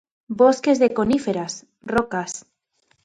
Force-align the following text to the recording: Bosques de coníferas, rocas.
Bosques 0.39 0.79
de 0.79 0.95
coníferas, 0.95 1.67
rocas. 1.83 2.47